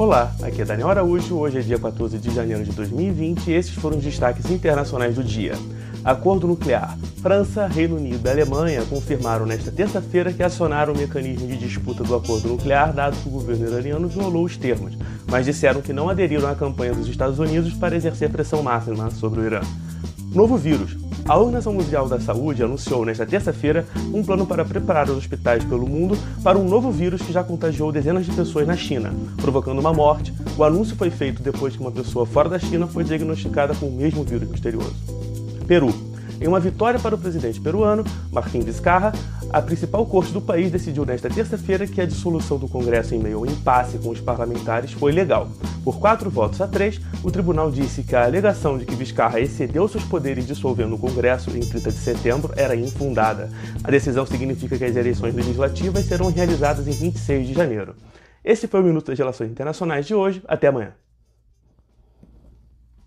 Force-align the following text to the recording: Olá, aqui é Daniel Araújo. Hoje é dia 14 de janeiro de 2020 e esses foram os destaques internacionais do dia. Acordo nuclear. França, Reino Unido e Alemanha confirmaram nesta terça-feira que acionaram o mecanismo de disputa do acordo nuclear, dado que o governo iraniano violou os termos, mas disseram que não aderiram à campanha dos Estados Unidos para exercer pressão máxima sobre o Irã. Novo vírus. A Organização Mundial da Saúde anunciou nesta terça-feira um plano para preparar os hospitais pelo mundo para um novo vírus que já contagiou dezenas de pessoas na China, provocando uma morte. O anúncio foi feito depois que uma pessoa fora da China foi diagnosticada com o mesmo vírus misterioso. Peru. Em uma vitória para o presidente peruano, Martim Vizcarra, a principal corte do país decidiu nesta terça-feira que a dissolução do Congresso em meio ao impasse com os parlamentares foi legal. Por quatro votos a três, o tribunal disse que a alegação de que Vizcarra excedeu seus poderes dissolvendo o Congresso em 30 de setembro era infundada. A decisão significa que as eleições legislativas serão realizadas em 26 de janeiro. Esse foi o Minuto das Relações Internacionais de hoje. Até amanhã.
Olá, 0.00 0.34
aqui 0.42 0.62
é 0.62 0.64
Daniel 0.64 0.88
Araújo. 0.88 1.36
Hoje 1.36 1.58
é 1.58 1.60
dia 1.60 1.78
14 1.78 2.16
de 2.16 2.34
janeiro 2.34 2.64
de 2.64 2.72
2020 2.72 3.48
e 3.48 3.52
esses 3.52 3.74
foram 3.74 3.98
os 3.98 4.02
destaques 4.02 4.50
internacionais 4.50 5.14
do 5.14 5.22
dia. 5.22 5.52
Acordo 6.02 6.46
nuclear. 6.46 6.96
França, 7.20 7.66
Reino 7.66 7.96
Unido 7.96 8.26
e 8.26 8.30
Alemanha 8.30 8.82
confirmaram 8.86 9.44
nesta 9.44 9.70
terça-feira 9.70 10.32
que 10.32 10.42
acionaram 10.42 10.94
o 10.94 10.96
mecanismo 10.96 11.46
de 11.46 11.54
disputa 11.58 12.02
do 12.02 12.14
acordo 12.14 12.48
nuclear, 12.48 12.94
dado 12.94 13.14
que 13.18 13.28
o 13.28 13.32
governo 13.32 13.68
iraniano 13.68 14.08
violou 14.08 14.46
os 14.46 14.56
termos, 14.56 14.96
mas 15.30 15.44
disseram 15.44 15.82
que 15.82 15.92
não 15.92 16.08
aderiram 16.08 16.48
à 16.48 16.54
campanha 16.54 16.94
dos 16.94 17.06
Estados 17.06 17.38
Unidos 17.38 17.74
para 17.74 17.94
exercer 17.94 18.30
pressão 18.30 18.62
máxima 18.62 19.10
sobre 19.10 19.40
o 19.40 19.44
Irã. 19.44 19.60
Novo 20.32 20.56
vírus. 20.56 20.96
A 21.30 21.38
Organização 21.38 21.72
Mundial 21.72 22.08
da 22.08 22.18
Saúde 22.18 22.64
anunciou 22.64 23.04
nesta 23.04 23.24
terça-feira 23.24 23.86
um 24.12 24.20
plano 24.20 24.44
para 24.44 24.64
preparar 24.64 25.08
os 25.08 25.16
hospitais 25.16 25.62
pelo 25.62 25.86
mundo 25.86 26.18
para 26.42 26.58
um 26.58 26.68
novo 26.68 26.90
vírus 26.90 27.22
que 27.22 27.32
já 27.32 27.44
contagiou 27.44 27.92
dezenas 27.92 28.26
de 28.26 28.32
pessoas 28.32 28.66
na 28.66 28.76
China, 28.76 29.14
provocando 29.40 29.78
uma 29.78 29.92
morte. 29.92 30.34
O 30.58 30.64
anúncio 30.64 30.96
foi 30.96 31.08
feito 31.08 31.40
depois 31.40 31.76
que 31.76 31.80
uma 31.80 31.92
pessoa 31.92 32.26
fora 32.26 32.48
da 32.48 32.58
China 32.58 32.88
foi 32.88 33.04
diagnosticada 33.04 33.76
com 33.76 33.86
o 33.86 33.92
mesmo 33.92 34.24
vírus 34.24 34.48
misterioso. 34.48 34.96
Peru. 35.68 36.09
Em 36.40 36.48
uma 36.48 36.58
vitória 36.58 36.98
para 36.98 37.14
o 37.14 37.18
presidente 37.18 37.60
peruano, 37.60 38.02
Martim 38.32 38.60
Vizcarra, 38.60 39.12
a 39.52 39.60
principal 39.60 40.06
corte 40.06 40.32
do 40.32 40.40
país 40.40 40.70
decidiu 40.70 41.04
nesta 41.04 41.28
terça-feira 41.28 41.86
que 41.86 42.00
a 42.00 42.06
dissolução 42.06 42.56
do 42.56 42.66
Congresso 42.66 43.14
em 43.14 43.18
meio 43.18 43.38
ao 43.38 43.46
impasse 43.46 43.98
com 43.98 44.08
os 44.08 44.20
parlamentares 44.22 44.90
foi 44.90 45.12
legal. 45.12 45.50
Por 45.84 45.98
quatro 45.98 46.30
votos 46.30 46.62
a 46.62 46.66
três, 46.66 46.98
o 47.22 47.30
tribunal 47.30 47.70
disse 47.70 48.02
que 48.02 48.16
a 48.16 48.24
alegação 48.24 48.78
de 48.78 48.86
que 48.86 48.94
Vizcarra 48.94 49.38
excedeu 49.38 49.86
seus 49.86 50.04
poderes 50.04 50.46
dissolvendo 50.46 50.94
o 50.94 50.98
Congresso 50.98 51.50
em 51.50 51.60
30 51.60 51.90
de 51.90 51.98
setembro 51.98 52.54
era 52.56 52.74
infundada. 52.74 53.50
A 53.84 53.90
decisão 53.90 54.24
significa 54.24 54.78
que 54.78 54.84
as 54.84 54.96
eleições 54.96 55.34
legislativas 55.34 56.06
serão 56.06 56.32
realizadas 56.32 56.88
em 56.88 56.92
26 56.92 57.48
de 57.48 57.52
janeiro. 57.52 57.94
Esse 58.42 58.66
foi 58.66 58.80
o 58.80 58.84
Minuto 58.84 59.08
das 59.08 59.18
Relações 59.18 59.50
Internacionais 59.50 60.06
de 60.06 60.14
hoje. 60.14 60.42
Até 60.48 60.68
amanhã. 60.68 60.94